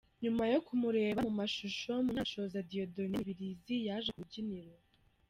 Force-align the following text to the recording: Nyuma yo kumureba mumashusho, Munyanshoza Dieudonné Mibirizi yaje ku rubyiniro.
Nyuma 0.23 0.43
yo 0.53 0.59
kumureba 0.65 1.19
mumashusho, 1.27 1.91
Munyanshoza 2.05 2.65
Dieudonné 2.69 3.15
Mibirizi 3.19 3.75
yaje 3.87 4.09
ku 4.11 4.19
rubyiniro. 4.23 4.73